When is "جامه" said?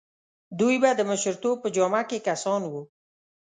1.75-2.01